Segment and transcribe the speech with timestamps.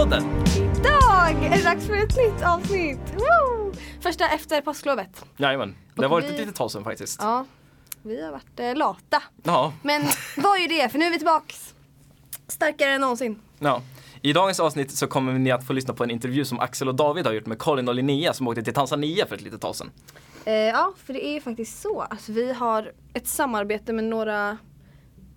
[0.00, 0.24] podden!
[0.56, 2.98] Idag är det dags för ett nytt avsnitt!
[3.14, 3.72] Woo!
[4.00, 5.24] Första efter påsklovet.
[5.36, 7.20] Jajamän, det har varit vi- ett litet tag sedan faktiskt.
[7.22, 7.46] Ja,
[8.02, 9.22] vi har varit eh, lata.
[9.42, 9.72] Ja.
[9.82, 10.02] Men
[10.36, 10.88] vad är det?
[10.88, 11.74] För nu är vi tillbaks.
[12.48, 13.40] Starkare än någonsin.
[13.58, 13.82] ja.
[14.22, 16.94] I dagens avsnitt så kommer ni att få lyssna på en intervju som Axel och
[16.94, 19.76] David har gjort med Colin och Linnea som åkte till Tanzania för ett litet tag
[19.76, 19.90] sedan.
[20.44, 24.58] Eh, ja, för det är faktiskt så att vi har ett samarbete med några,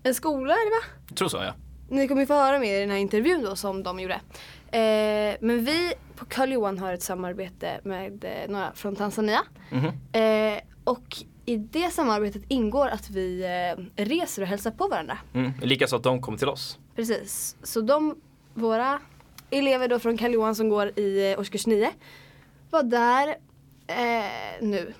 [0.03, 1.01] en skola är det va?
[1.07, 1.53] Jag tror så ja.
[1.89, 4.21] Ni kommer få höra mer i den här intervjun då som de gjorde.
[4.73, 9.41] Eh, men vi på Karl Johan har ett samarbete med eh, några från Tanzania.
[9.71, 9.85] Mhm.
[10.11, 13.43] Eh, och i det samarbetet ingår att vi
[13.97, 15.17] eh, reser och hälsar på varandra.
[15.33, 15.51] Mm.
[15.61, 16.79] Likaså att de kommer till oss.
[16.95, 17.55] Precis.
[17.63, 18.15] Så de,
[18.53, 18.99] våra
[19.49, 21.91] elever då från Karl Johan som går i eh, årskurs 9
[22.69, 23.27] var där
[23.87, 24.93] eh, nu.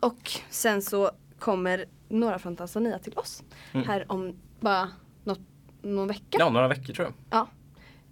[0.00, 3.42] Och sen så kommer några från Tanzania till oss
[3.72, 3.86] Mm.
[3.88, 4.88] här om bara
[5.24, 5.40] något,
[5.82, 6.36] någon vecka.
[6.38, 7.14] Ja, några veckor tror jag.
[7.40, 7.48] Ja.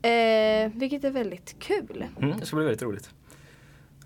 [0.08, 2.04] Eh, vilket är väldigt kul.
[2.20, 3.10] Mm, det ska bli väldigt roligt.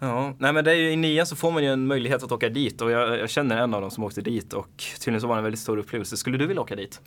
[0.01, 2.33] Ja, nej men det är ju i nian så får man ju en möjlighet att
[2.33, 5.27] åka dit och jag, jag känner en av dem som åkte dit och tydligen så
[5.27, 6.17] var det en väldigt stor upplevelse.
[6.17, 7.01] Skulle du vilja åka dit?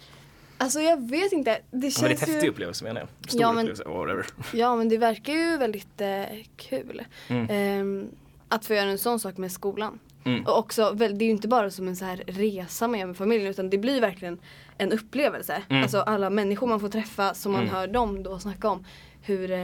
[0.57, 1.59] Alltså jag vet inte.
[1.71, 2.49] Det En känns väldigt häftig ju...
[2.49, 3.29] upplevelse menar jag.
[3.29, 4.25] Stor Ja, men- upplevelse, whatever.
[4.53, 6.23] Ja men det verkar ju väldigt eh,
[6.57, 7.01] kul.
[7.27, 7.47] Mm.
[7.49, 8.09] Ehm,
[8.47, 9.99] att få göra en sån sak med skolan.
[10.23, 10.45] Mm.
[10.45, 13.47] Och också, det är ju inte bara som en så här resa med, med familjen
[13.51, 14.39] utan det blir verkligen
[14.81, 15.63] en upplevelse.
[15.69, 15.83] Mm.
[15.83, 17.73] Alltså alla människor man får träffa som man Mm.
[17.75, 18.85] hör dem då snacka om.
[19.21, 19.57] Hur, eh,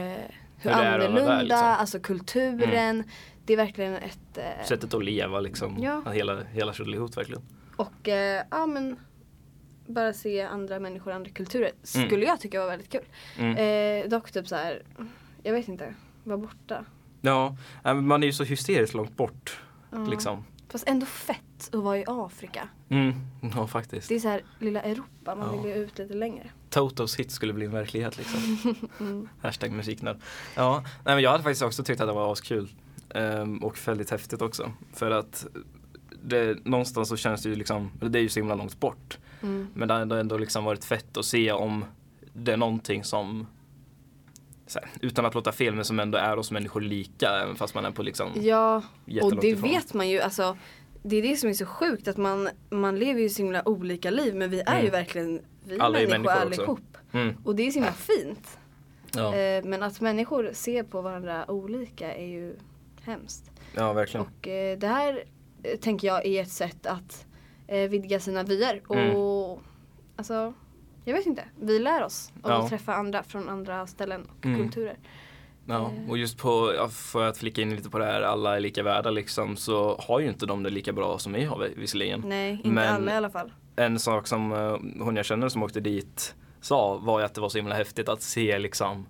[0.56, 1.58] hur, att vara där, annorlunda, liksom.
[1.58, 1.70] Mm.
[1.80, 3.02] alltså kulturen.
[3.44, 4.38] Det är verkligen ett...
[4.38, 5.76] Eh, Sättet att leva liksom.
[5.82, 6.02] Ja.
[6.12, 7.42] Hela, hela ihop verkligen.
[7.76, 8.96] och eh, ja men
[9.86, 12.06] bara se andra människor, andra kulturer Mm.
[12.08, 13.04] skulle jag tycka var väldigt kul.
[13.38, 13.56] Mm.
[14.04, 14.82] Eh, dock typ så här,
[15.42, 16.84] jag vet inte, vara borta.
[17.20, 19.60] Ja, men man är ju så hysteriskt långt bort.
[20.10, 20.44] Liksom.
[20.68, 21.40] Fast ändå fett
[21.72, 22.68] att vara i Afrika.
[22.88, 23.14] Mm.
[23.56, 24.08] Ja, faktiskt.
[24.08, 25.62] Det är så här lilla Europa, man Ja.
[25.62, 26.50] vill ju ut lite längre.
[26.70, 28.58] Totos hit skulle bli en verklighet liksom.
[29.00, 29.28] Mm.
[29.42, 30.16] Hashtag musiknörd.
[30.56, 32.68] Ja, nej, men jag hade faktiskt också tyckt att det var askul.
[33.14, 34.72] Um, och väldigt häftigt också.
[34.92, 35.46] För att
[36.22, 39.18] det, någonstans så känns det ju liksom, det är ju så himla långt bort.
[39.42, 39.68] Mm.
[39.74, 41.84] Men det har ändå, ändå liksom varit fett att se om
[42.32, 43.46] det är någonting som
[44.74, 47.84] här, utan att låta fel men som ändå är oss människor lika även fast man
[47.84, 48.82] är på liksom Ja,
[49.22, 49.70] och det ifrån.
[49.70, 50.20] vet man ju.
[50.20, 50.56] Alltså,
[51.02, 54.10] det är det som är så sjukt att man, man lever ju så himla olika
[54.10, 54.84] liv men vi är Mm.
[54.84, 56.80] ju verkligen vi Alla människor, människor allihop.
[57.12, 57.36] Mm.
[57.44, 58.58] Och det är så himla fint.
[59.14, 59.34] Ja.
[59.34, 62.56] Eh, men att människor ser på varandra olika är ju
[63.02, 63.50] hemskt.
[63.74, 64.26] ja, verkligen.
[64.26, 65.24] Och eh, det här
[65.62, 67.26] eh, tänker jag är ett sätt att
[67.66, 68.82] eh, vidga sina vyer.
[68.90, 69.16] Mm.
[69.16, 69.60] Och
[70.16, 70.52] alltså,
[71.04, 71.44] jag vet inte.
[71.60, 72.62] Vi lär oss av Ja.
[72.62, 74.58] att träffa andra från andra ställen och Mm.
[74.62, 74.96] kulturer.
[75.70, 78.82] Ja, och just på, för att flika in lite på det här, alla är lika
[78.82, 82.22] värda liksom, så har ju inte de det lika bra som vi har vi- visserligen.
[82.26, 83.52] Nej, inte Men- alla i alla fall.
[83.76, 87.40] En sak som eh, hon jag känner som åkte dit sa var ju att det
[87.40, 89.06] var så himla häftigt att se liksom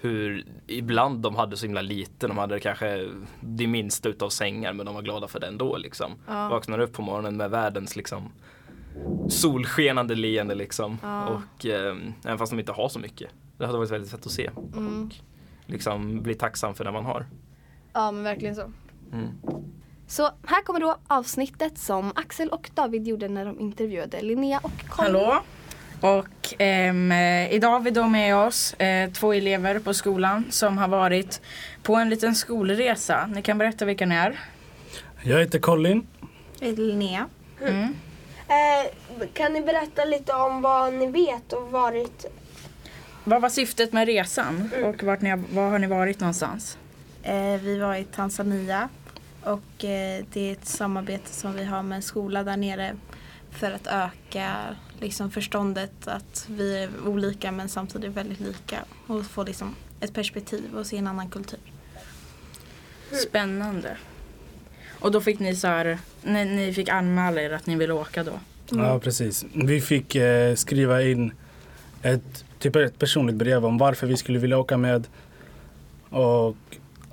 [0.00, 3.08] hur ibland de hade så himla lite, de hade kanske
[3.40, 6.12] det minsta utav sängar men de var glada för det ändå liksom.
[6.26, 6.48] Ja.
[6.48, 8.32] Vaknar upp på morgonen med världens liksom
[9.28, 10.98] solskenande leende liksom.
[11.02, 11.26] Ja.
[11.28, 13.30] Och eh, även fast de inte har så mycket.
[13.58, 14.50] Det hade varit väldigt fett att se.
[14.76, 15.04] Mm.
[15.06, 15.14] Och
[15.68, 17.26] liksom bli tacksam för det man har.
[17.92, 18.72] Ja men verkligen så.
[19.12, 19.28] Mm.
[20.06, 24.88] Så här kommer då avsnittet som Axel och David gjorde när de intervjuade Linnea och
[24.88, 25.14] Colin.
[25.14, 25.42] Hallå.
[26.00, 30.78] Och ehm, eh, idag har vi då med oss eh, två elever på skolan som
[30.78, 31.40] har varit
[31.82, 33.26] på en liten skolresa.
[33.26, 34.40] Ni kan berätta vilka ni är.
[35.22, 36.06] Jag heter Colin.
[36.60, 37.26] Linnea.
[37.62, 37.94] Mm.
[38.48, 38.90] Eh,
[39.32, 42.26] kan ni berätta lite om vad ni vet och varit?
[43.28, 46.78] Vad var syftet med resan och vart ni har, var har ni varit någonstans?
[47.22, 48.88] Eh, vi var i Tanzania
[49.42, 52.96] och eh, det är ett samarbete som vi har med en skola där nere
[53.50, 59.44] för att öka liksom, förståndet att vi är olika men samtidigt väldigt lika och få
[59.44, 61.60] liksom, ett perspektiv och se en annan kultur.
[63.28, 63.96] Spännande.
[65.00, 68.24] Och då fick ni så här, ni, ni fick anmäla er att ni ville åka
[68.24, 68.40] då?
[68.70, 69.44] Ja, precis.
[69.54, 71.32] Vi fick eh, skriva in
[72.02, 75.06] ett, typ ett personligt brev om varför vi skulle vilja åka med.
[76.10, 76.56] Och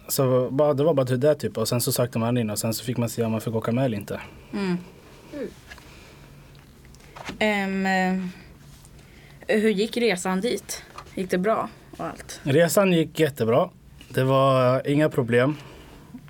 [0.08, 1.58] så bara, det var bara till det typ.
[1.58, 3.56] Och sen så sökte man in och sen så fick man se om man fick
[3.56, 4.22] åka med eller inte.
[4.54, 4.78] Mm.
[7.40, 7.86] Ehm,
[9.48, 10.84] eh, hur gick resan dit?
[11.16, 12.40] Gick det bra och allt?
[12.44, 13.70] Resan gick jättebra.
[14.10, 15.58] Det var inga problem.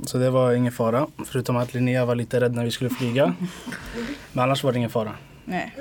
[0.06, 1.08] Så det var ingen fara.
[1.26, 3.34] Förutom att Linnea var lite rädd när vi skulle flyga.
[4.34, 5.12] Men annars var det ingen fara.
[5.46, 5.74] Nej.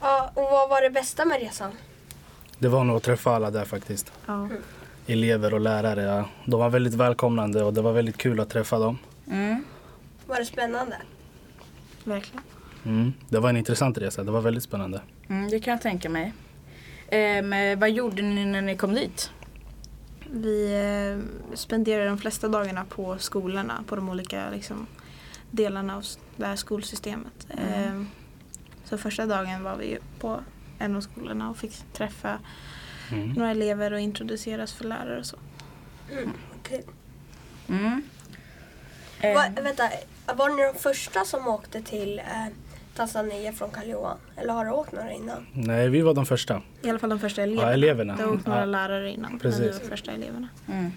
[0.00, 1.72] Ja, och vad var det bästa med resan?
[2.58, 4.12] Det var nog att träffa alla där faktiskt.
[4.26, 4.48] Ja.
[5.06, 6.02] Elever och lärare.
[6.02, 6.28] Ja.
[6.44, 8.98] De var väldigt välkomnande och det var väldigt kul att träffa dem.
[9.30, 9.64] Mm.
[10.26, 10.96] Var det spännande?
[12.04, 12.42] Verkligen.
[12.84, 13.12] Mm.
[13.28, 14.24] Det var en intressant resa.
[14.24, 15.00] Det var väldigt spännande.
[15.28, 16.32] Mm, det kan jag tänka mig.
[17.08, 19.30] Ehm, eh, vad gjorde ni när ni kom dit?
[20.30, 24.86] Vi eh, spenderar de flesta dagarna på skolorna, på de olika liksom,
[25.50, 26.04] delarna av
[26.36, 27.46] det här skolsystemet.
[27.50, 28.02] Eh,
[28.88, 30.40] så första dagen var vi på
[30.78, 32.38] en av skolorna och fick träffa
[33.12, 33.28] Mm.
[33.32, 35.36] några elever och introduceras för lärare och så.
[37.68, 38.02] Mm.
[39.20, 39.90] Eh, Va, vänta,
[40.36, 42.24] var ni de första som åkte till eh,
[42.96, 44.18] Tanzania från Karl Johan?
[44.36, 45.46] Eller har du åkt några innan?
[45.52, 46.62] Nej, vi var de första.
[46.82, 47.72] I alla fall de första eleverna.
[47.72, 48.16] eleverna.
[48.16, 48.64] Det har åkt några Ja.
[48.66, 49.30] lärare innan.
[49.30, 49.60] Men Precis.
[49.60, 50.48] vi var första eleverna.
[50.68, 50.92] Mm.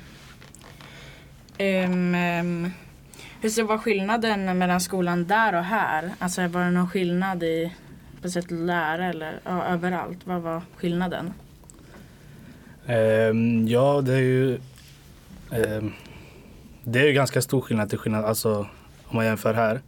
[1.57, 2.71] Ehm, ehm,
[3.41, 6.11] hur ser var skillnaden mellan skolan där och här?
[6.19, 7.73] Alltså var det någon skillnad i
[8.21, 10.19] på sätt att lära eller ja, överallt?
[10.23, 11.33] Vad var skillnaden?
[12.85, 14.59] Ehm, ja, det är ju...
[15.51, 15.93] ehm,
[16.83, 18.67] det är ju ganska stor skillnad till skillnad, alltså
[19.05, 19.81] om man jämför här.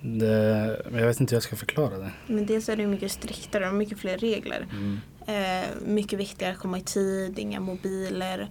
[0.00, 2.10] Det, men jag vet inte hur jag ska förklara det.
[2.26, 4.66] Men dels är det ju mycket striktare och mycket fler regler.
[5.26, 8.48] Eh, mycket viktigare att komma i tid, inga mobiler.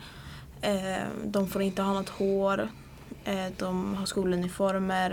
[0.61, 2.69] Eh, de får inte ha något hår.
[3.25, 5.11] Eh, de har skoluniformer.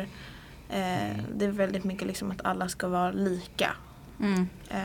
[0.70, 3.70] Eh, det är väldigt mycket liksom att alla ska vara lika.
[4.20, 4.48] Mm.
[4.70, 4.78] Eh,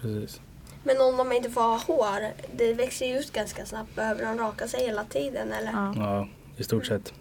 [0.00, 0.40] Precis.
[0.84, 2.20] Men om de inte får ha hår,
[2.56, 3.96] det växer ju ut ganska snabbt.
[3.96, 5.72] Behöver de raka sig hela tiden eller?
[5.72, 5.94] ja.
[5.96, 7.12] Ja, i stort sett.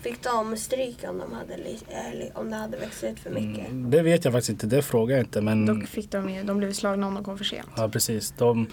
[0.00, 1.54] Fick de stryk om, de hade,
[1.88, 3.68] eller om det hade växt ut för mycket?
[3.68, 5.40] Mm, det vet jag faktiskt inte, det frågar jag inte.
[5.40, 7.68] Men Dock fick de ju, de blev slagna om de kom för sent.
[7.76, 8.34] ja, precis.
[8.38, 8.66] De,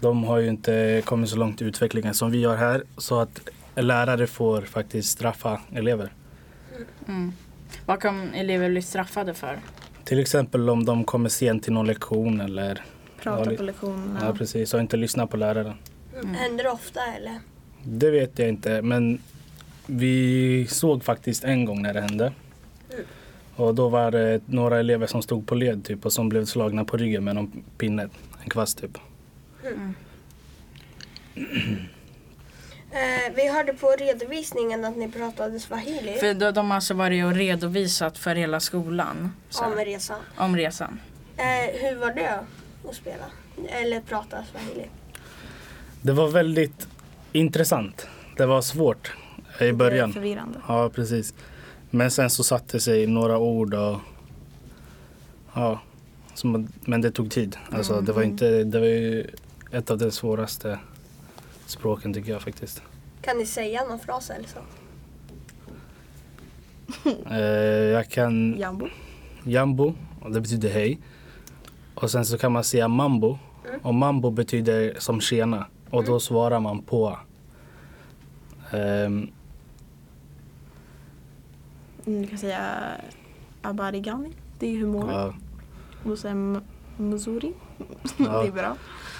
[0.00, 2.82] de har ju inte kommit så långt i utvecklingen som vi gör här.
[2.96, 3.40] Så att
[3.74, 6.12] lärare får faktiskt straffa elever.
[7.08, 7.32] Mm.
[7.86, 9.58] Vad kan elever bli straffade för?
[10.04, 12.82] Till exempel om de kommer sent till någon lektion eller
[13.22, 14.20] Prata Ja, det- på lektionerna.
[14.22, 15.74] ja, precis, och inte lyssnar på läraren.
[16.22, 16.34] Mm.
[16.34, 17.38] Händer det ofta eller?
[17.84, 19.18] Det vet jag inte, men
[19.86, 22.32] vi såg faktiskt en gång när det hände.
[22.90, 23.04] Mm.
[23.56, 26.84] Och då var det några elever som stod på led typ och som blev slagna
[26.84, 28.02] på ryggen med någon pinne,
[28.42, 28.98] en kvast typ.
[32.92, 37.24] Eh, vi hörde på redovisningen att ni pratade swahili För de, de har alltså varit
[37.24, 40.20] och redovisat för hela skolan så, om resan.
[40.36, 41.00] om resan.
[41.36, 42.40] Eh, hur var det
[42.88, 43.24] att spela?
[43.68, 44.88] Eller prata swahili?
[46.02, 46.88] Det var väldigt
[47.32, 48.06] intressant.
[48.36, 49.12] Det var svårt
[49.60, 50.12] i början.
[50.12, 50.58] förvirrande.
[50.68, 51.34] Ja, precis.
[51.90, 53.98] Men sen så satte sig några ord och
[55.54, 55.80] ja,
[56.34, 57.56] som, men det tog tid.
[57.70, 59.26] Alltså, det var inte, det var ju
[59.70, 60.78] ett av de svåraste
[61.72, 62.82] språken tycker jag faktiskt.
[63.20, 64.58] Kan ni säga någon fras eller så?
[67.30, 67.38] Eh,
[67.96, 68.88] jag kan Jambo.
[69.44, 70.98] jambo och det betyder hej.
[71.94, 73.38] Och sen så kan man säga mambo
[73.82, 77.18] och mambo betyder som tjena och då svarar man på.
[78.72, 79.30] Mm,
[82.04, 82.62] Du kan säga
[83.62, 84.30] abarigani.
[84.58, 84.98] Det är du?
[85.12, 85.34] ja,
[86.04, 86.60] Och sen
[86.96, 87.52] muzuri.
[87.78, 87.84] Ja.
[88.42, 88.76] det är bra.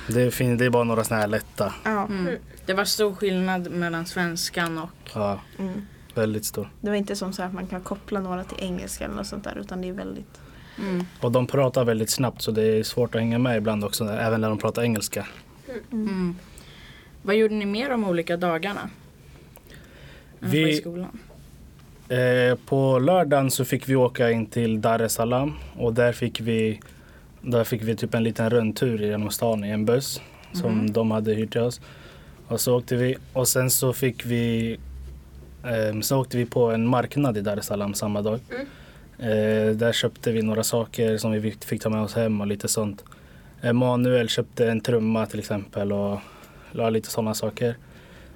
[0.09, 1.75] Det, är fin, det är bara några såna här lätta.
[1.85, 2.05] Ja.
[2.07, 2.37] Mm.
[2.67, 4.91] Det var stor skillnad mellan svenskan och...
[5.15, 5.83] Ja, Mm.
[6.15, 6.69] väldigt stor.
[6.81, 9.45] Det var inte som så att man kan koppla några till engelska eller något sånt
[9.45, 10.41] där utan det är väldigt
[10.79, 11.05] Mm.
[11.21, 14.41] Och de pratar väldigt snabbt så det är svårt att hänga med ibland också, även
[14.41, 15.27] när de pratar engelska.
[15.93, 16.37] Mm.
[17.23, 18.81] Vad gjorde ni mer de olika dagarna?
[20.41, 21.19] Än Vi- på i skolan?
[22.09, 26.41] Eh, på lördagen så fick vi åka in till Dar es Salaam och där fick
[26.41, 26.81] vi,
[27.43, 30.21] där fick vi typ en liten rundtur genom stan i en buss
[30.53, 31.81] som de hade hyrt till oss.
[32.49, 34.79] Och så åkte vi och sen så fick vi
[35.65, 38.41] eh, så åkte vi på en marknad i Dar es Salaam samma dag.
[39.19, 42.69] Eh, där köpte vi några saker som vi fick ta med oss hem och lite
[42.69, 43.05] sånt.
[43.63, 46.19] Emanuel köpte en trumma till exempel och
[46.73, 47.77] la lite sådana saker.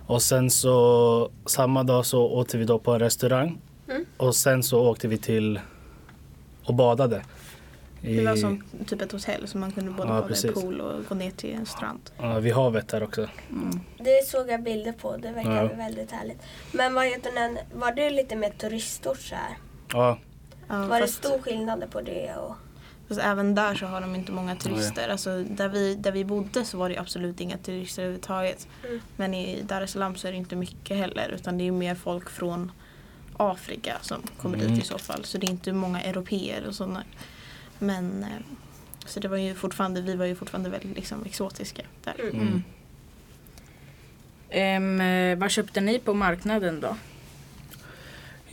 [0.07, 3.59] Och sen så samma dag så åt vi då på en restaurang.
[3.89, 4.05] Mm.
[4.17, 5.61] Och sen så åkte vi till
[6.65, 7.23] och badade.
[8.07, 10.53] Det var som typ ett hotell så man kunde både Ja, bada i precis.
[10.55, 12.11] pool och gå ner till en strand.
[12.19, 13.29] ja, vid havet där också.
[13.99, 15.77] Det såg jag bilder på, det verkar Ja.
[15.77, 16.39] väldigt härligt.
[16.73, 19.57] Men vad heter den, var det lite mer turistort så här?
[19.93, 20.19] Ja,
[20.69, 22.35] Ja, Var det fast, stor skillnad på det?
[22.37, 22.55] Och...
[23.09, 25.09] fast även där så har de inte många turister.
[25.09, 28.69] Alltså, där, vi, där vi bodde så var det absolut inga turister överhuvudtaget.
[28.89, 29.01] Mm.
[29.17, 31.95] Men i Dar es Salaam så är det inte mycket heller utan det är mer
[31.95, 32.73] folk från
[33.37, 34.75] Afrika som kommer Mm.
[34.75, 35.25] dit i så fall.
[35.25, 37.05] Så det är inte många europeer och sådana.
[37.79, 38.29] Men eh,
[39.07, 42.15] så det var ju fortfarande, vi var ju fortfarande väldigt liksom, exotiska där.
[42.21, 42.41] Mm.
[42.41, 42.63] mm.
[44.51, 46.97] Ehm, eh, vad köpte ni på marknaden då?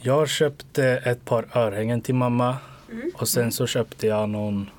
[0.02, 2.58] Jag köpte ett par örhängen till mamma.
[2.92, 3.12] Mm.
[3.16, 4.70] Och sen så köpte jag någon,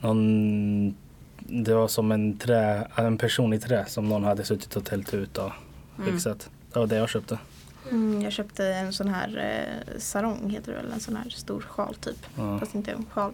[0.00, 0.94] någon
[1.38, 5.14] det var som en, trä, en person i trä som någon hade suttit och tält
[5.14, 5.52] ut och
[6.04, 6.50] fixat.
[6.72, 7.38] Det var det jag köpte.
[7.90, 11.60] Mm, jag köpte en sån här eh, sarong heter det väl, en sån här stor
[11.60, 12.26] sjal typ.
[12.36, 12.58] Ja.
[12.58, 13.32] Fast inte en sjal.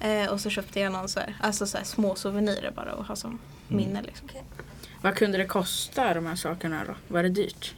[0.00, 3.06] Eh, och så köpte jag någon så här, alltså så här små souvenirer bara att
[3.06, 4.28] ha som minne liksom.
[5.02, 6.92] Vad kunde det kosta de här sakerna då?
[7.08, 7.74] Var det dyrt?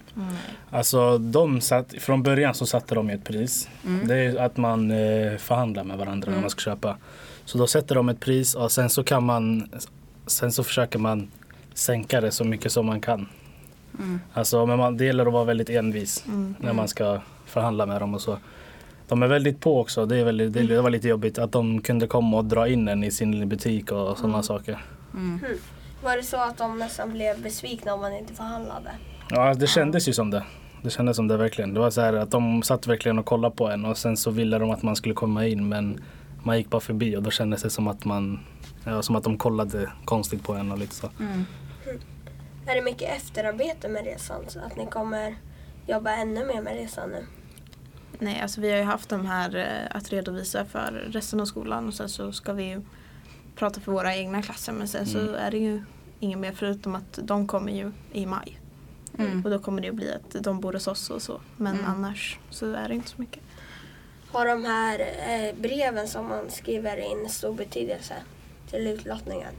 [0.71, 3.69] Alltså de satt, från början så satte de ett pris.
[3.87, 4.07] Mm.
[4.07, 6.40] Det är att man eh, förhandlar med varandra när Mm.
[6.40, 6.97] man ska köpa.
[7.45, 9.71] Så då sätter de ett pris och sen så kan man
[10.26, 11.30] Sen så försöker man
[11.75, 13.28] sänka det så mycket som man kan.
[13.99, 14.20] Mm.
[14.32, 16.54] Alltså men man, det gäller att vara väldigt envis Mm.
[16.59, 18.38] när man ska förhandla med dem och så.
[19.09, 20.06] De är väldigt på också.
[20.06, 23.04] Det, är väldigt, det, var lite jobbigt att de kunde komma och dra in en
[23.04, 24.42] i sin butik och sådana Mm.
[24.42, 24.85] saker.
[25.14, 25.40] Mm.
[26.02, 28.90] Var det så att de nästan blev besvikna om man inte förhandlade?
[29.30, 30.42] Ja, det kändes ju som det.
[30.82, 31.75] Det kändes som det verkligen.
[31.75, 34.30] Det var så här att de satt verkligen och kollade på en och sen så
[34.30, 36.00] ville de att man skulle komma in men
[36.42, 38.40] man gick bara förbi och då kändes det som att man
[38.85, 41.09] ja, som att de kollade konstigt på en och lite så.
[41.20, 41.44] Mm.
[42.70, 44.44] Är det mycket efterarbete med resan?
[44.48, 45.34] Så att ni kommer
[45.86, 47.26] jobba ännu mer med resan nu?
[48.18, 51.86] Nej, alltså vi har ju haft de här eh, att redovisa för resten av skolan
[51.88, 52.82] och sen så ska vi ju
[53.56, 55.34] prata för våra egna klasser men sen så Mm.
[55.34, 55.82] är det ju
[56.20, 58.60] inget mer förutom att de kommer ju i maj.
[59.18, 59.44] Mm.
[59.44, 61.40] Och då kommer det ju bli att de bor hos oss och så.
[61.56, 61.86] Men Mm.
[61.90, 63.42] annars så är det inte så mycket.
[64.32, 64.98] Har de här
[65.28, 68.14] eh, breven som man skriver in stor betydelse
[68.70, 69.52] till utlottningen?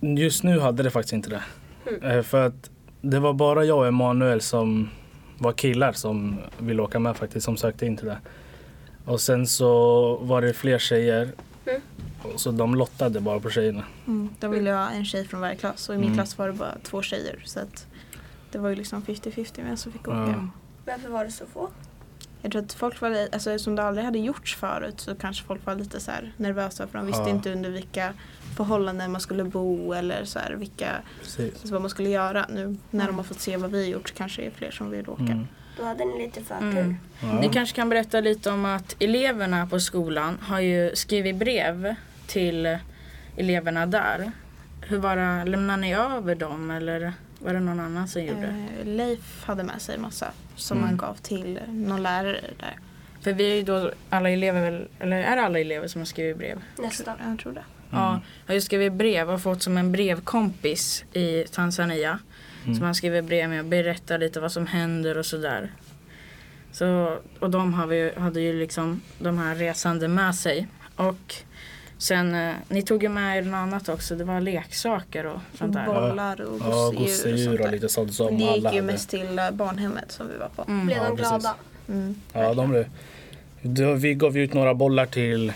[0.00, 1.42] Just nu hade det faktiskt inte det.
[1.90, 2.02] Mm.
[2.18, 4.88] Eh, För att det var bara jag och Emanuel som
[5.38, 8.18] var killar som ville åka med faktiskt, som sökte in till det.
[9.04, 11.28] Och sen så var det fler tjejer.
[11.66, 11.80] Mm.
[12.36, 13.84] Så de lottade bara på tjejerna.
[14.06, 14.28] Mm.
[14.40, 16.16] De ville ju ha en tjej från varje klass och i min Mm.
[16.16, 17.42] klass var det bara två tjejer.
[17.44, 17.86] Så att
[18.52, 20.18] det var ju liksom 50-50 vem som fick åka.
[20.36, 20.48] Ja.
[20.86, 21.68] Varför var det så få?
[22.42, 25.66] Jag tror att folk var, alltså som det aldrig hade gjorts förut så kanske folk
[25.66, 27.28] var lite så här nervösa för de visste Ja.
[27.28, 28.12] inte under vilka
[28.56, 32.46] förhållanden man skulle bo eller så här, vilka, alltså vad man skulle göra.
[32.50, 34.70] Nu när de har fått se vad vi har gjort så kanske det är fler
[34.70, 35.22] som vill åka.
[35.22, 35.46] Mm.
[35.78, 36.66] Då hade ni lite förtur.
[36.78, 36.96] Mm.
[37.22, 37.40] Ja.
[37.40, 41.94] Ni kanske kan berätta lite om att eleverna på skolan har ju skrivit brev
[42.26, 42.78] till
[43.36, 44.32] eleverna där.
[44.80, 48.46] Hur var det, lämnade ni över dem eller var det någon annan som gjorde?
[48.80, 50.88] Eh, Leif hade med sig massa som Mm.
[50.88, 52.76] han gav till någon lärare där.
[53.20, 56.06] För vi är ju då alla elever, väl- eller är det alla elever som har
[56.06, 56.62] skrivit brev?
[56.78, 57.14] Nästa.
[57.28, 57.64] Jag tror det.
[57.90, 62.18] Ja, har ju skrivit brev och fått som en brevkompis i Tanzania.
[62.64, 62.74] Mm.
[62.76, 65.72] Som han skriver brev med och berättar lite vad som händer och sådär.
[66.72, 70.66] Så, och de har vi, hade ju liksom de här resande med sig.
[70.96, 71.34] Och
[72.00, 74.14] sen, eh, ni tog ju med er något annat också.
[74.16, 75.86] Det var leksaker och sånt där.
[75.86, 78.68] Bollar och Ja, gosedjur och gosedjur sånt och lite sånt som det alla gick ju
[78.68, 78.82] hade.
[78.82, 80.64] mest till eh, barnhemmet som vi var på.
[80.72, 80.86] Mm.
[80.86, 81.28] Blev Ja, de precis.
[81.30, 81.54] glada?
[81.88, 82.14] Mm.
[82.32, 82.86] Ja, de blev.
[83.62, 85.52] Då, vi gav ut några bollar till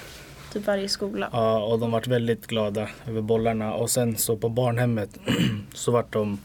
[0.52, 1.28] Typ varje skola.
[1.32, 3.74] ja, och de vart väldigt glada över bollarna.
[3.74, 5.10] Och sen så på barnhemmet
[5.74, 6.38] så vart de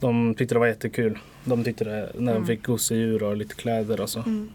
[0.00, 1.18] de tyckte det var jättekul.
[1.44, 2.46] De tyckte det när de Mm.
[2.46, 4.18] fick gosedjur och lite kläder och så.
[4.20, 4.50] Mm.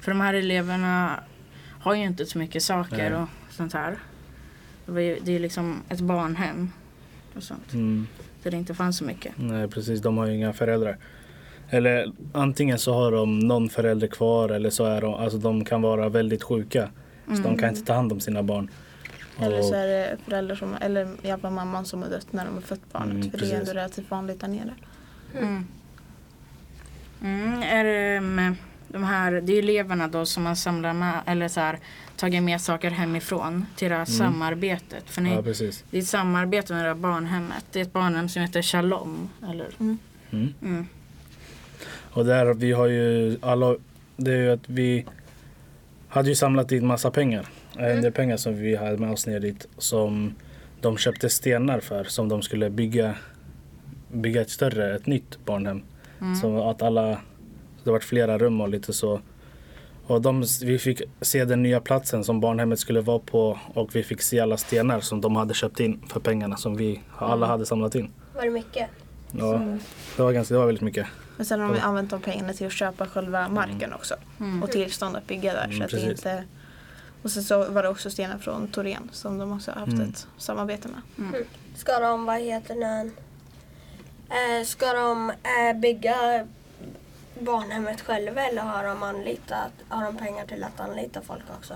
[0.00, 1.20] För de här eleverna
[1.84, 3.14] har ju inte så mycket saker Nej.
[3.14, 3.98] och sånt här.
[4.86, 6.72] Det, var ju, det är ju liksom ett barnhem
[7.36, 7.72] och sånt.
[7.72, 8.06] Mm.
[8.42, 9.32] Där det inte fanns så mycket.
[9.36, 10.98] Nej precis, de har ju inga föräldrar.
[11.70, 15.82] Eller antingen så har de någon förälder kvar eller så är de, alltså de kan
[15.82, 16.90] vara väldigt sjuka.
[17.26, 18.70] Så de kan inte ta hand om sina barn.
[19.38, 22.60] Eller så är det föräldrar som, eller jävla mamman som har dött när de har
[22.60, 23.14] fött barnet.
[23.14, 23.74] Mm, för det är ändå precis.
[23.74, 24.74] relativt vanligt där nere.
[25.38, 25.66] Mm.
[27.22, 28.54] Mm, är det med
[28.94, 31.78] de här, det är eleverna då som man samlar med, eller så här,
[32.16, 35.04] tagit med saker hemifrån till det här samarbetet.
[35.10, 35.38] För ni, Mm.
[35.38, 35.84] Ja precis.
[35.90, 37.64] det är ett samarbete med det här barnhemmet.
[37.72, 39.28] Det är ett barnhem som heter Shalom.
[39.50, 39.66] Eller?
[39.80, 39.98] Mm.
[40.62, 40.86] Mm.
[42.10, 43.76] Och där vi har ju alla,
[44.16, 45.06] det är ju att vi
[46.08, 47.46] hade ju samlat in massa pengar.
[47.78, 50.34] En del pengar som vi hade med oss ner dit som
[50.80, 53.14] de köpte stenar för som de skulle bygga,
[54.12, 55.82] bygga ett större, ett nytt barnhem.
[56.20, 56.36] Mm.
[56.36, 57.20] Så att alla,
[57.84, 59.20] det var flera rum och lite så.
[60.06, 64.02] Och de, vi fick se den nya platsen som barnhemmet skulle vara på och vi
[64.02, 67.66] fick se alla stenar som de hade köpt in för pengarna som vi alla hade
[67.66, 68.10] samlat in.
[68.34, 68.88] Var det mycket?
[69.32, 69.60] Ja,
[70.16, 71.06] det var, ganska, det var väldigt mycket.
[71.36, 74.14] Men sen har de använt de pengarna till att köpa själva marken också.
[74.40, 74.62] Mm.
[74.62, 75.64] Och tillstånd att bygga där.
[75.64, 76.44] Mm, så att det inte...
[77.22, 80.08] Och sen så var det också stenar från Torén som de också har haft Mm.
[80.10, 81.34] ett samarbete med.
[81.76, 83.12] Ska de, vad heter den?
[84.28, 86.46] Eh, ska de eh, bygga
[87.40, 91.74] barnhemmet själva eller har de anlitat, har de pengar till att anlita folk också?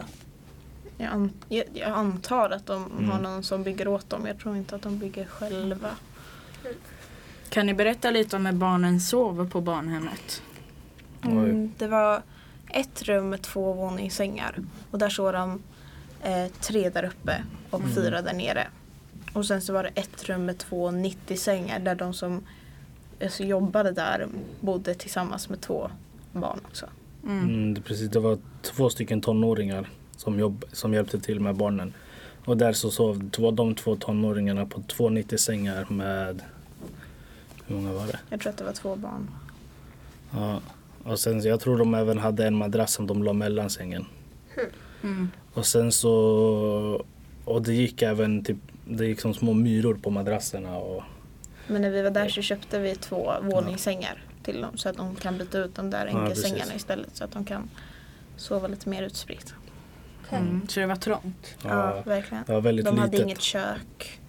[0.97, 3.11] Jag, an, jag, jag antar att de Mm.
[3.11, 4.27] har någon som bygger åt dem.
[4.27, 5.91] Jag tror inte att de bygger själva.
[7.49, 10.43] Kan ni berätta lite om hur barnen sover på barnhemmet?
[11.23, 12.23] Mm, det var
[12.71, 14.59] ett rum med två våningssängar.
[14.91, 15.63] Och där sov de
[16.23, 17.95] eh, tre där uppe och Mm.
[17.95, 18.67] fyra där nere.
[19.33, 22.47] Och sen så var det ett rum med två 90-sängar där de som
[23.23, 24.29] alltså, jobbade där
[24.61, 25.91] bodde tillsammans med två
[26.33, 26.87] barn också.
[27.25, 27.45] Mm.
[27.45, 31.95] Mm, det, precis, det var två stycken tonåringar som, jobb, som hjälpte till med barnen.
[32.45, 36.43] Och där så sov två, de två tonåringarna på två 90-sängar med,
[37.67, 38.19] hur många var det?
[38.31, 39.31] Jag tror att det var två barn.
[40.31, 40.61] Ja.
[41.05, 44.07] Och sen, jag tror de även hade en madrass som de la mellan sängen.
[45.03, 45.29] Mm.
[45.53, 47.05] Och sen så,
[47.45, 51.03] och det gick även typ, det gick som små myror på madrasserna och
[51.69, 55.17] Men när vi var där så köpte vi två våningssängar till dem så att de
[55.17, 56.77] kan byta ut de där Ja, enkelsängarna precis.
[56.77, 57.71] istället så att de kan
[58.37, 59.55] sova lite mer utspritt.
[60.31, 60.69] Mm.
[60.69, 61.55] Så det var trångt.
[61.65, 62.45] Ja, ja, verkligen.
[62.47, 63.27] det var väldigt De hade litet.
[63.27, 64.21] inget kök.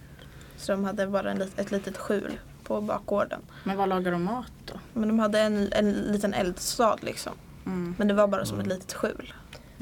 [0.56, 2.32] Så de hade bara en, ett litet skjul
[2.64, 3.40] på bakgården.
[3.64, 4.74] Men vad lagar de mat då?
[4.92, 7.32] Men de hade en, en liten eldstad liksom.
[7.66, 7.94] Mm.
[7.98, 8.66] Men det var bara som Mm.
[8.70, 9.34] ett litet skjul.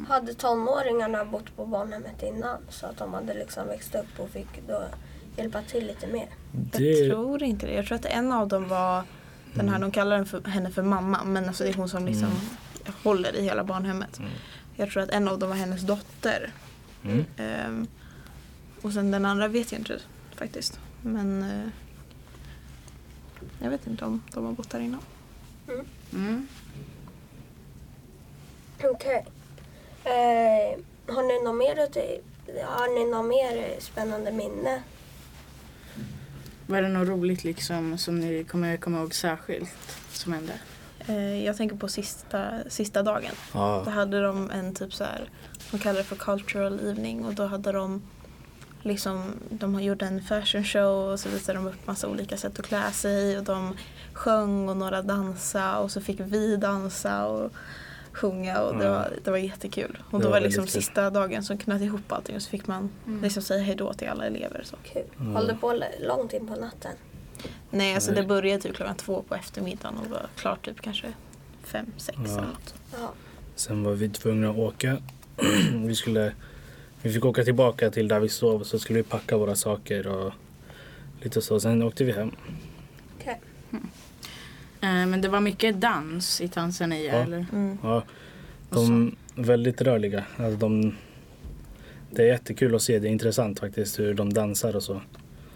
[0.09, 4.67] Hade tonåringarna bott på barnhemmet innan så att de hade liksom växt upp och fick
[4.69, 4.83] då
[5.39, 6.27] hjälpa till lite mer?
[6.73, 7.73] Jag Det, tror inte det.
[7.73, 9.03] Jag tror att en av dem var
[9.55, 12.07] den här, de kallar den för, henne för mamma men alltså det är hon som
[12.07, 12.29] liksom
[13.03, 14.19] håller i hela barnhemmet.
[14.19, 14.31] Mm.
[14.77, 16.53] Jag tror att en av dem var hennes dotter.
[17.05, 17.25] mm.
[17.37, 17.87] Ehm,
[18.83, 19.99] och sen den andra vet jag inte
[20.37, 20.81] faktiskt.
[21.03, 21.69] Men eh,
[23.63, 25.01] jag vet inte om de har bott där innan.
[26.13, 26.49] Mm.
[28.85, 29.27] Okej.
[30.05, 30.79] Eh,
[31.15, 31.97] har ni något mer, att-
[32.69, 34.83] har ni något mer spännande minne?
[36.69, 40.53] Var det något roligt liksom som ni kommer komma ihåg särskilt som hände?
[41.07, 43.33] Eh, jag tänker på sista, sista dagen.
[43.53, 43.91] Då ja.
[43.91, 45.31] hade de en typ så här,
[45.71, 48.03] de kallar det för cultural evening och då hade de
[48.83, 52.67] liksom, de gjorde en fashion show och så visade de upp massa olika sätt att
[52.67, 53.77] klä sig och de
[54.13, 57.53] sjöng och några dansa och så fick vi dansa och
[58.19, 59.99] sjunga och det, var, det var jättekul.
[60.11, 60.73] Och Det då var var liksom kul.
[60.73, 63.23] sista dagen som knöt ihop allting och så fick man Mm.
[63.23, 64.63] liksom säga hejdå till alla elever.
[64.65, 64.77] Så.
[64.93, 65.03] Kul.
[65.21, 65.35] Mm.
[65.37, 66.93] Höll det på långt in på natten?
[67.71, 68.21] Nej, alltså Nej.
[68.23, 71.13] det började typ klockan två på eftermiddagen och var klart typ kanske
[71.63, 72.31] fem, sex Ja.
[72.33, 72.75] eller något.
[72.93, 73.13] Ja.
[73.55, 74.97] Sen var vi tvungna att åka.
[75.87, 76.33] vi, skulle,
[77.03, 80.33] vi fick åka tillbaka till där vi sov så skulle vi packa våra saker och
[81.23, 81.61] lite så.
[81.61, 82.31] Sen åkte vi hem.
[84.81, 87.23] Eh, men det var mycket dans i Tanzania Ja.
[87.23, 87.47] eller?
[87.53, 87.79] Mm.
[87.83, 88.03] Ja,
[88.71, 90.25] de är väldigt rörliga.
[90.37, 90.95] Alltså de,
[92.11, 92.99] det är jättekul att se.
[92.99, 95.01] Det är intressant faktiskt hur de dansar och så.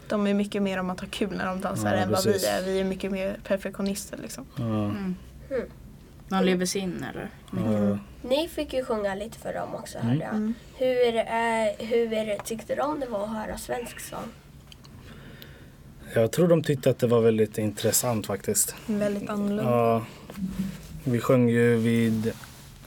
[0.08, 2.32] De är mycket mer om att ha kul när de dansar Ja, än vad vi
[2.32, 2.48] precis.
[2.48, 2.62] är.
[2.62, 4.46] Vi är mycket mer perfektionister liksom.
[4.56, 5.14] Ja, Mm.
[5.50, 5.62] Mm.
[6.28, 7.28] De lever sig in eller?
[7.50, 7.98] ja.
[8.28, 10.08] Ni fick ju sjunga lite för dem också Mm.
[10.10, 10.34] hörde jag.
[10.34, 10.54] Mm.
[10.76, 14.18] Hur, eh, hur tyckte de det var att höra svensk sång?
[16.14, 18.74] Jag tror de tyckte att det var väldigt intressant faktiskt.
[18.86, 19.62] Väldigt annorlunda.
[19.62, 20.04] Ja,
[21.04, 22.32] vi sjöng ju vid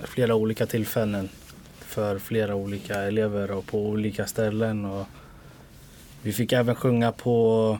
[0.03, 1.29] flera olika tillfällen
[1.79, 4.85] för flera olika elever och på olika ställen.
[4.85, 5.05] Och
[6.21, 7.77] vi fick även sjunga på,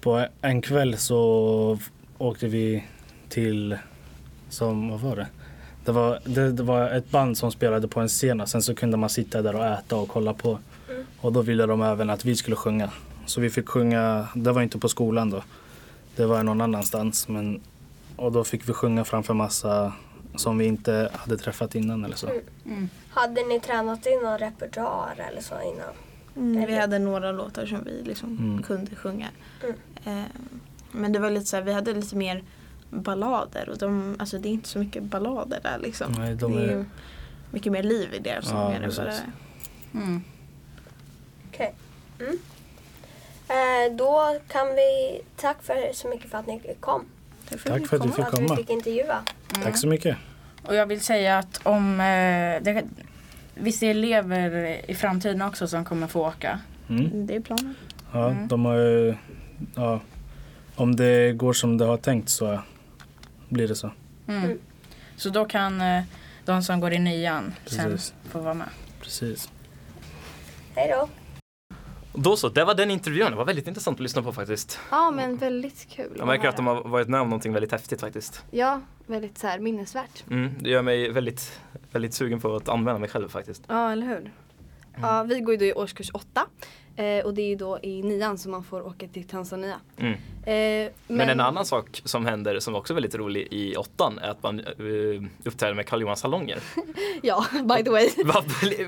[0.00, 1.78] på en kväll så
[2.18, 2.84] åkte vi
[3.28, 3.76] till,
[4.48, 5.26] som, vad var det?
[5.84, 8.74] Det var, det, det var ett band som spelade på en scen och sen så
[8.74, 10.58] kunde man sitta där och äta och kolla på.
[10.90, 11.06] Mm.
[11.20, 12.90] Och då ville de även att vi skulle sjunga.
[13.28, 15.42] Så vi fick sjunga, det var inte på skolan då.
[16.16, 17.28] Det var någon annanstans.
[17.28, 17.60] Men,
[18.16, 19.92] och då fick vi sjunga framför massa
[20.36, 22.26] som vi inte hade träffat innan eller så.
[22.26, 22.42] Mm.
[22.66, 22.88] Mm.
[23.10, 25.94] Hade ni tränat in någon repertoar eller så innan?
[26.54, 28.62] Mm, vi hade några låtar som vi liksom Mm.
[28.62, 29.28] kunde sjunga.
[29.62, 29.74] Mm.
[30.18, 30.24] Eh,
[30.92, 32.42] men det var lite så här, vi hade lite mer
[32.90, 36.12] ballader och de, alltså det är inte så mycket ballader där liksom.
[36.12, 36.84] Nej, de det är är- ju
[37.50, 39.32] mycket mer liv i deras Ja, sånger än vad det är.
[39.94, 40.22] Mm.
[41.48, 41.74] Okej.
[42.20, 42.38] Mm.
[43.48, 45.20] Eh, då kan vi...
[45.36, 47.04] Tack för så mycket för att ni kom.
[47.48, 48.14] Tack för Tack för att du komma.
[48.16, 48.56] fick Att vi komma.
[48.56, 49.22] fick intervjua.
[49.62, 50.16] Tack så mycket.
[50.66, 52.84] Och jag vill säga att om eh, det,
[53.54, 56.60] Visst är det elever i framtiden också som kommer få åka?
[56.88, 57.26] Mm.
[57.26, 57.74] Det är planen.
[58.12, 58.48] Ja, Mm.
[58.48, 59.14] de har ju,
[59.74, 60.00] ja,
[60.76, 62.60] om det går som det har tänkt så
[63.48, 63.90] blir det så.
[64.28, 64.44] Mm.
[64.44, 64.58] Mm.
[65.16, 66.02] Så då kan eh,
[66.44, 68.14] de som går i nian sen Precis.
[68.30, 68.68] få vara med.
[69.02, 69.48] Precis.
[70.74, 71.08] Hej då.
[72.22, 73.30] Då så, det var den intervjun.
[73.30, 74.80] Det var väldigt intressant att lyssna på faktiskt.
[74.90, 76.12] Ja men väldigt kul.
[76.18, 78.44] Jag märker att de har varit med om någonting väldigt häftigt faktiskt.
[78.50, 80.24] Ja, väldigt så här minnesvärt.
[80.30, 81.60] Mm, det gör mig väldigt,
[81.92, 83.62] väldigt sugen på att använda mig själv faktiskt.
[83.68, 84.32] Ja, eller hur?
[85.00, 86.46] Ja, vi går ju då i årskurs åtta.
[86.98, 89.80] Eh, och det är ju då i nian som man får åka till Tanzania.
[89.96, 90.12] Mm.
[90.12, 90.18] Eh,
[91.06, 94.28] men, Men en annan sak som händer som också är väldigt rolig i åttan är
[94.28, 96.58] att man uh, uppträder med Karl Johans salonger.
[97.22, 98.08] Ja, by the way.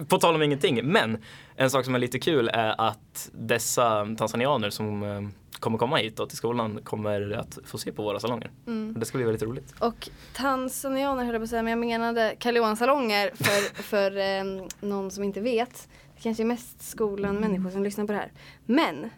[0.08, 0.80] På tal om ingenting.
[0.84, 1.18] Men
[1.56, 5.20] en sak som är lite kul är att dessa tanzanianer som eh,
[5.60, 8.50] kommer komma hit då till skolan kommer att få se på våra salonger.
[8.66, 8.94] Mm.
[8.98, 9.74] Det ska bli väldigt roligt.
[9.78, 14.16] Och tanzanianer höll jag på att säga, men jag menade Kalle Johan salonger för, för
[14.16, 15.88] eh, någon som inte vet.
[16.20, 18.32] Det kanske är mest skolan människor som lyssnar på det här.
[18.66, 19.10] Men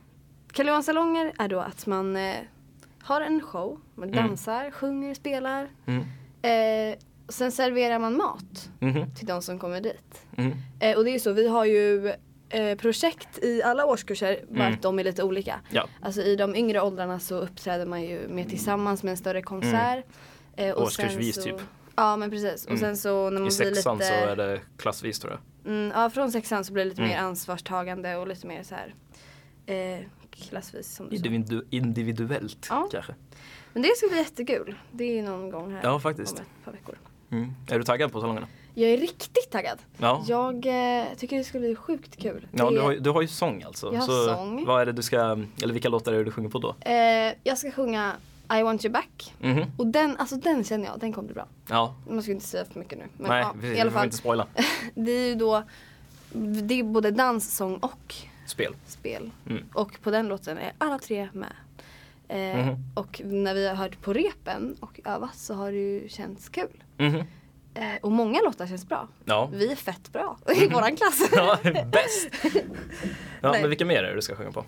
[0.57, 2.35] Johan salonger är då att man eh,
[3.03, 4.27] har en show, man Mm.
[4.27, 5.69] dansar, sjunger, spelar.
[5.87, 6.01] Mm.
[6.43, 9.15] Eh, sen serverar man mat Mhm.
[9.15, 10.27] till de som kommer dit.
[10.37, 10.53] Mm.
[10.81, 12.12] Eh, och det är ju så, vi har ju
[12.49, 14.75] eh, projekt i alla årskurser, bara Mm.
[14.75, 15.61] att de är lite olika.
[15.71, 15.87] Ja.
[16.03, 20.05] Alltså i de yngre åldrarna så uppträder man ju mer tillsammans med en större konsert.
[20.57, 21.57] Eh, och Årskursvis så, typ.
[21.97, 22.67] Ja men precis.
[22.67, 22.73] Mm.
[22.75, 25.41] Och sen så när man I blir sexan lite så är det klassvis tror jag.
[25.66, 27.11] Mm, Ja från sexan så blir det lite Mm.
[27.14, 28.94] mer ansvarstagande och lite mer så här
[29.66, 31.25] eh, klassvis som du sa.
[31.25, 32.88] Individu- individuellt Ja.
[32.92, 33.14] kanske.
[33.72, 34.75] Men det ska bli jättekul.
[34.92, 36.33] Det är någon gång här Ja, faktiskt.
[36.33, 36.98] om ett par veckor.
[37.31, 37.53] Mm.
[37.70, 38.46] Är du taggad på salongerna?
[38.75, 39.79] Jag är riktigt taggad.
[39.98, 40.25] Ja.
[40.29, 42.46] Jag eh, tycker det ska bli sjukt kul.
[42.53, 43.92] Ja, det, du har, du har ju sång alltså.
[43.92, 44.64] Jag har så sång.
[44.64, 45.20] Vad är det du ska,
[45.62, 46.75] eller vilka låtar är det du sjunger på då?
[46.90, 48.12] eh, jag ska sjunga
[48.59, 49.35] I want you back.
[49.41, 49.65] Mhm.
[49.77, 51.47] Och den, alltså den känner jag, den kommer bli bra.
[51.69, 53.05] Ja, Man ska inte säga för mycket nu.
[53.17, 54.05] Men nej, ja, vi, i vi alla får fall.
[54.05, 54.47] inte spoila.
[54.95, 55.62] Det är ju då,
[56.62, 58.15] det är både dans, sång och
[58.47, 58.75] Spel.
[58.87, 59.31] spel.
[59.51, 59.62] Mm.
[59.75, 61.53] Och på den låten är alla tre med.
[62.29, 62.77] Eh, Mhm.
[62.95, 66.83] Och när vi har hört på repen och övat så har det ju känts kul.
[66.97, 67.23] Mhm.
[67.75, 69.09] Eh, och många låtar känns bra.
[69.25, 69.51] Ja.
[69.53, 71.29] Vi är fett bra i våran klass.
[71.33, 71.59] ja,
[71.93, 72.29] bäst!
[73.41, 73.61] Ja, Nej.
[73.61, 74.65] men vilka mer är det du ska sjunga på?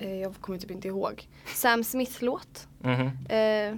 [0.00, 1.28] Eh, jag kommer typ inte ihåg.
[1.54, 2.68] Sam Smith-låt.
[2.80, 3.06] Mhm.
[3.28, 3.76] Eh,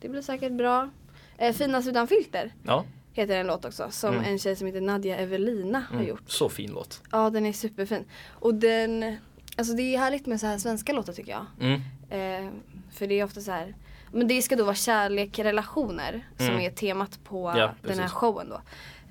[0.00, 0.90] det blir säkert bra.
[1.38, 3.90] Eh, Finast utan filter Ja, heter en låt också.
[3.90, 4.24] Som Mm.
[4.24, 6.08] en tjej som heter Nadja Evelina har mm.
[6.08, 6.22] gjort.
[6.30, 7.02] så fin låt.
[7.12, 8.04] Ja den är superfin.
[8.32, 9.16] Och den,
[9.56, 11.46] alltså det är härligt med så här svenska låtar tycker jag.
[11.60, 11.80] Mm.
[12.10, 12.52] Eh,
[12.92, 13.74] för det är ofta så här,
[14.12, 16.60] men det ska då vara kärlek, relationer som Mm.
[16.60, 18.60] är temat på Ja, den här showen då.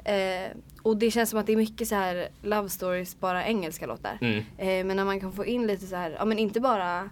[0.06, 0.52] Eh,
[0.84, 4.18] och det känns som att det är mycket så här love stories, bara engelska låtar.
[4.22, 4.38] Mm.
[4.58, 7.10] Eh, men när man kan få in lite så här, ja men inte bara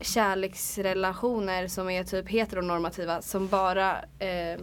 [0.00, 4.60] kärleksrelationer som är typ heteronormativa som bara, eh,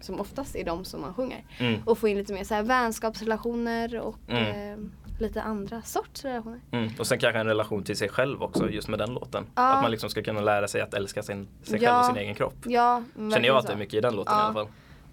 [0.00, 1.44] som oftast är de som man sjunger.
[1.58, 1.80] Mm.
[1.84, 4.72] Och få in lite mer så här vänskapsrelationer och Mm.
[4.72, 4.78] eh,
[5.20, 6.60] lite andra sorts relationer.
[6.70, 6.90] Mm.
[6.98, 9.46] Och sen kanske en relation till sig själv också just med den låten.
[9.54, 9.72] Ja.
[9.74, 11.88] Att man liksom ska kunna lära sig att älska sin, sig Ja.
[11.90, 12.54] själv och sin egen kropp.
[12.64, 14.40] Ja, Känner jag att det är mycket i den låten Ja.
[14.40, 14.68] i alla fall.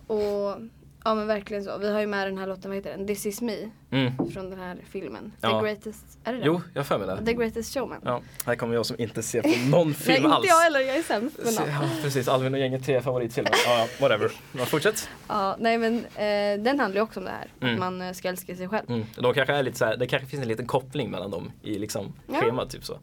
[0.08, 0.58] Och
[1.04, 1.78] ja men verkligen så.
[1.78, 3.08] Vi har ju med den här låten, vad heter den?
[3.08, 3.70] This is me.
[3.92, 4.32] Mm.
[4.32, 5.32] Från den här filmen.
[5.42, 5.60] Ja.
[5.60, 6.48] The greatest, är det den?
[6.48, 7.26] Jo, jag har för mig det.
[7.26, 8.00] The greatest showman.
[8.06, 10.46] Ja, här kommer jag som inte ser på någon Nej film inte alls.
[10.48, 11.40] jag heller, jag är sämst.
[11.44, 11.64] Men, ja.
[11.68, 13.52] ja, precis, Alvin och gänget tre favoritfilmer.
[13.66, 14.32] Ja, ja, whatever.
[14.58, 15.10] Ja, fortsätt.
[15.28, 17.48] ja, nej men eh, den handlar ju också om det här.
[17.62, 17.74] Mm.
[17.74, 18.90] Att man eh, ska älska sig själv.
[18.90, 19.06] Mm.
[19.18, 21.78] De kanske är lite så här, det kanske finns en liten koppling mellan dem i
[21.80, 22.42] liksom Ja.
[22.42, 23.00] schemat typ så.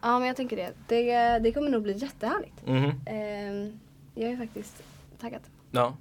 [0.00, 0.72] Ja men jag tänker det.
[0.88, 2.66] Det, det kommer nog bli jättehärligt.
[2.66, 2.84] Mhm.
[3.06, 3.72] Eh,
[4.22, 4.82] jag är faktiskt
[5.20, 5.40] taggad.
[5.70, 5.96] Ja.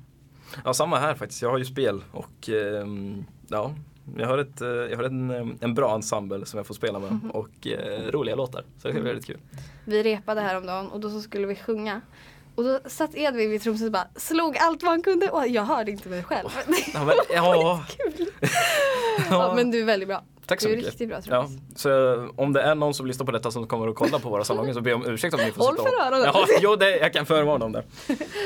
[0.63, 1.41] Ja, samma här faktiskt.
[1.41, 3.73] Jag har ju spel och ehm, ja,
[4.17, 6.99] jag har, ett, eh, jag har en, eh, en bra ensemble som jag får spela
[6.99, 8.61] med och eh, roliga låtar.
[8.61, 9.37] Så det ska bli väldigt kul.
[9.85, 12.01] Vi repade häromdagen och då så skulle vi sjunga.
[12.55, 15.63] Och då satt Edvin vid trumset och bara slog allt vad han kunde och jag
[15.63, 16.49] hörde inte mig själv.
[16.93, 17.85] Ja, men, ja,
[19.29, 20.23] ja, men du är väldigt bra.
[20.47, 20.85] Tack så mycket.
[20.85, 21.61] riktigt bra Ja, trummis.
[21.75, 24.29] så eh, om det är någon som lyssnar på detta som kommer att kolla på
[24.29, 26.05] våra salonger så ber jag om ursäkt om ni får Håll sitta för och...
[26.07, 26.31] öronen.
[26.33, 27.83] Ja, jo, det, jag kan förvarna om det.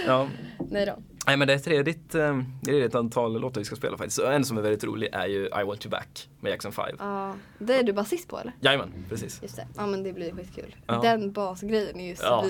[0.07, 0.27] Ja.
[0.71, 0.93] Nej då.
[1.27, 3.97] Nej men det är ett redigt, eh, det är ett antal låtar vi ska spela
[3.97, 4.19] faktiskt.
[4.19, 6.85] Och en som är väldigt rolig är ju I want you back med Jackson 5.
[6.99, 8.53] Ja, det är du basist på eller?
[8.59, 9.39] Jajamän, precis.
[9.41, 9.67] Just det.
[9.77, 10.75] Ja men det blir skitkul.
[10.87, 10.99] Ja.
[11.03, 12.45] Den basgrejen är ju Ja.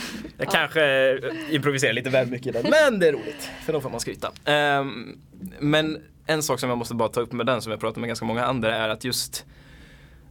[0.38, 3.50] Jag kanske eh, improviserar lite väl mycket i den, men det är roligt.
[3.64, 4.32] För då får man skryta.
[4.44, 5.18] Ehm,
[5.60, 8.06] men en sak som jag måste bara ta upp med den som jag pratat med
[8.08, 9.44] ganska många andra är att just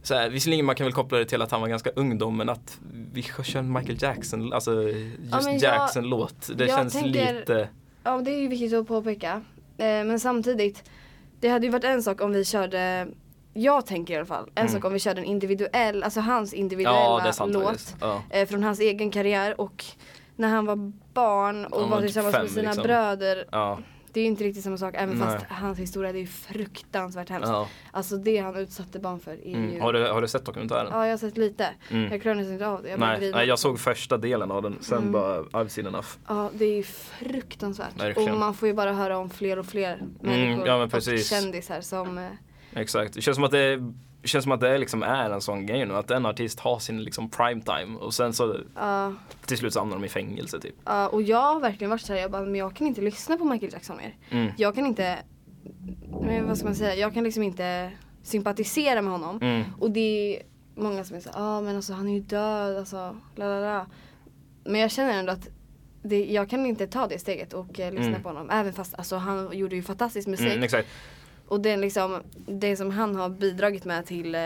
[0.02, 2.30] så här, visserligen man kan väl koppla det till att han var ganska ung då
[2.30, 2.78] men att
[3.12, 6.50] vi kör en Michael Jackson, alltså just jag- Jackson-låt.
[6.56, 7.68] Det känns tänker- lite,
[8.04, 9.32] Ja det är ju viktigt att påpeka.
[9.78, 10.82] Eh, men samtidigt,
[11.40, 13.06] det hade ju varit en sak om vi körde
[13.54, 14.72] jag tänker i alla fall, en Mm.
[14.72, 17.94] sak om vi körde en individuell, alltså hans individuella ja sant låt.
[18.00, 18.22] Ja.
[18.30, 19.84] eh, från hans egen karriär och
[20.36, 22.82] när han var barn och Ja, var typ tillsammans fem, med sina liksom.
[22.82, 23.44] bröder.
[23.52, 23.78] Ja,
[24.12, 25.28] Det är ju inte riktigt samma sak även Nej.
[25.28, 27.48] fast hans historia det är ju fruktansvärt hemskt.
[27.48, 27.68] ja.
[27.92, 29.70] Alltså det han utsatte barn för är Mm.
[29.74, 30.86] ju Har, du, har du sett dokumentären?
[30.90, 31.68] Ja jag har sett lite.
[31.90, 32.12] Mm.
[32.12, 32.88] Jag nästan inte av det.
[32.90, 35.12] Jag Nej, nej, jag såg första delen av den, sen Mm.
[35.12, 36.08] bara I've seen enough.
[36.28, 38.00] Ja det är ju fruktansvärt.
[38.00, 38.32] Verkligen.
[38.32, 42.18] Och man får ju bara höra om fler och fler människor ja, och kändisar som
[42.18, 42.24] eh,
[42.74, 43.92] Exakt, det känns som att det,
[44.24, 47.02] känns som att det liksom är en sån grej nu, att en artist har sin
[47.02, 49.12] liksom prime time och sen så Ja,
[49.46, 50.74] till slut så hamnar de i fängelse typ.
[50.84, 53.44] ja, och jag har verkligen varit såhär, jag bara, men jag kan inte lyssna på
[53.44, 54.16] Michael Jackson mer.
[54.30, 54.52] Mm.
[54.56, 55.18] Jag kan inte,
[56.22, 57.90] men vad ska man säga, jag kan liksom inte
[58.22, 59.38] sympatisera med honom.
[59.42, 59.62] Mm.
[59.80, 60.42] Och det är
[60.74, 63.60] många som är såhär, ja ah, men alltså han är ju död, alltså la la
[63.60, 63.86] la.
[64.64, 65.48] Men jag känner ändå att
[66.02, 68.22] det, jag kan inte ta det steget och eh, lyssna Mm.
[68.22, 68.50] på honom.
[68.50, 70.46] Även fast alltså, han gjorde ju fantastisk musik.
[70.52, 70.88] Mm, exakt.
[71.54, 74.40] Och det, är liksom, det som han har bidragit med till, eh,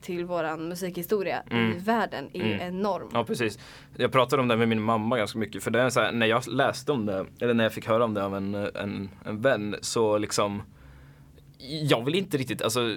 [0.00, 1.78] till våran musikhistoria i Mm.
[1.78, 2.60] världen är Mm.
[2.60, 3.08] enorm.
[3.12, 3.58] Ja precis.
[3.96, 6.26] Jag pratade om det med min mamma ganska mycket för det är så här, när
[6.26, 9.40] jag läste om det, eller när jag fick höra om det av en, en, en
[9.40, 10.62] vän så liksom
[11.82, 12.96] Jag vill inte riktigt, alltså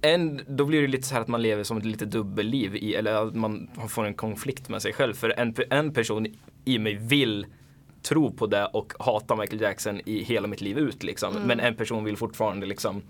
[0.00, 2.94] en, då blir det lite så här att man lever som ett lite dubbelliv i,
[2.94, 5.14] eller att man får en konflikt med sig själv.
[5.14, 6.26] För en, en person
[6.64, 7.46] i mig vill
[8.02, 11.36] tro på det och hata Michael Jackson i hela mitt liv ut liksom.
[11.36, 11.42] Mm.
[11.48, 13.02] Men en person vill fortfarande liksom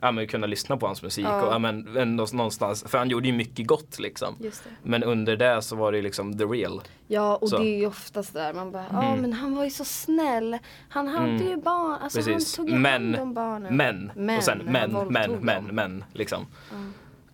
[0.00, 1.42] Ja men kunna lyssna på hans musik Ja.
[1.46, 4.34] och ja, men någonstans, för han gjorde ju mycket gott liksom.
[4.82, 6.80] Men under det så var det liksom the real.
[7.06, 7.58] Ja och Så.
[7.58, 9.20] det är ju oftast där man bara, ja Mm.
[9.20, 10.58] men han var ju så snäll.
[10.88, 11.46] Han hade Mm.
[11.48, 12.56] ju barn, alltså Precis.
[12.56, 13.76] han tog Men- hand om barnen.
[13.76, 15.06] Men, Men, och sen men, men,
[15.42, 15.74] men, dem.
[15.74, 16.46] men, liksom.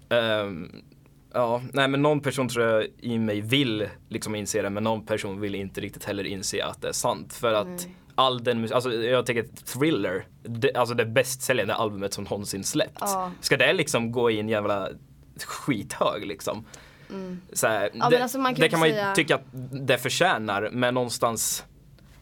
[0.09, 0.71] Ehm,
[1.35, 5.07] ja, nej men någon person tror jag i mig vill liksom inse det men någon
[5.07, 7.33] person vill inte riktigt heller inse att det är sant.
[7.35, 7.97] För att Nej.
[8.15, 13.01] all den musik, alltså jag tänker Thriller, det, alltså det bästsäljande albumet som någonsin släppts.
[13.01, 13.31] Ja.
[13.41, 14.89] Ska det liksom gå i en jävla
[15.47, 16.65] skithög liksom?
[17.53, 19.45] Så här, men det, alltså man kan det kan man ju tycka att
[19.87, 21.65] det förtjänar men någonstans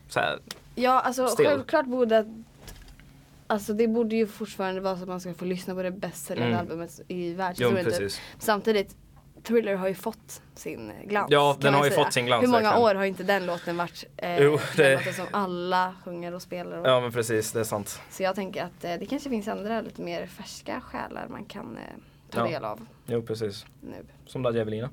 [0.09, 0.39] så här,
[0.75, 1.47] Ja alltså Still.
[1.47, 2.43] självklart borde
[3.47, 6.53] Alltså det borde ju fortfarande vara så att man ska få lyssna på det bästsäljande
[6.55, 6.61] Mm.
[6.67, 7.93] albumet i världshistorien.
[7.99, 8.13] typ.
[8.39, 8.97] Samtidigt
[9.45, 11.27] Thriller har ju fått sin glans.
[11.31, 12.05] Ja, den har ju säga.
[12.05, 14.93] fått sin glans, Hur många år har inte den låten varit eh, Jo, det- den
[14.99, 16.79] låten som alla sjunger och spelar?
[16.79, 18.01] Och, Ja men precis, det är sant.
[18.11, 21.77] Så jag tänker att eh, det kanske finns andra lite mer färska själar man kan
[21.77, 21.83] eh,
[22.31, 22.47] ta Ja.
[22.53, 23.67] del av Jo precis.
[23.81, 24.07] nu.
[24.27, 24.91] Som Nadja Evelina.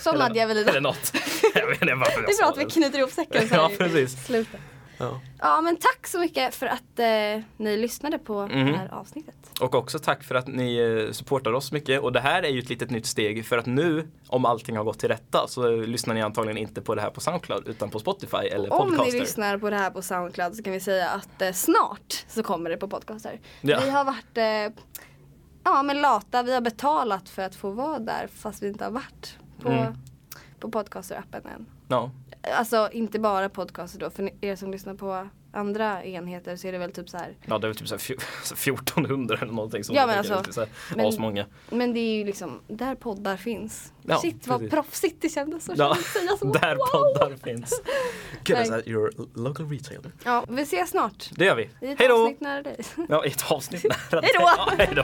[0.00, 0.68] Som Nadja Evelina.
[0.70, 1.12] Eller något.
[1.54, 3.62] jag vet inte varför jag Det är bra att vi knyter ihop säcken så Ja
[3.66, 4.24] här i precis.
[4.26, 4.60] slutet.
[4.98, 5.20] Ja.
[5.38, 8.66] Ja men tack så mycket för att eh, ni lyssnade på Mhm.
[8.66, 9.34] det här avsnittet.
[9.60, 10.76] Och också tack för att ni
[11.06, 12.00] eh, supportar oss mycket.
[12.00, 14.84] Och det här är ju ett litet nytt steg för att nu, om allting har
[14.84, 17.98] gått till rätta, så lyssnar ni antagligen inte på det här på Soundcloud utan på
[17.98, 19.20] Spotify eller Om ni Podcaster.
[19.20, 22.70] lyssnar på det här på Soundcloud så kan vi säga att eh, snart så kommer
[22.70, 23.40] det på podcaster.
[23.60, 23.80] Ja.
[23.84, 24.82] Vi har varit eh,
[25.64, 28.90] ja, men lata, vi har betalat för att få vara där fast vi inte har
[28.90, 29.92] varit på, Mm.
[30.60, 31.66] på podcaster-appen än.
[31.88, 32.10] Ja,
[32.52, 36.78] Alltså inte bara podcaster då, för er som lyssnar på andra enheter så är det
[36.78, 37.36] väl typ så här.
[37.46, 40.18] ja det är väl typ så här fj- så 1400 eller någonting som Ja, men
[40.18, 41.46] alltså, lite så här men- asmånga.
[41.70, 43.92] Men det är ju liksom där poddar finns.
[44.02, 44.70] Ja, Shit vad precis.
[44.74, 46.44] proffsigt det kändes att Ja, säga så.
[46.52, 46.86] där wow.
[46.92, 47.82] poddar finns.
[48.48, 48.58] Nej.
[48.58, 50.12] alltså, your local retailer.
[50.24, 51.30] Ja, vi ses snart.
[51.32, 51.62] Det gör vi.
[51.62, 52.22] I ett Hej då!
[52.24, 52.76] avsnitt nära dig.
[53.08, 54.40] Ja, i ett avsnitt nära Hej då!
[54.40, 54.54] dig.
[54.56, 54.94] Ja, hej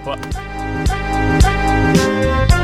[2.50, 2.59] då!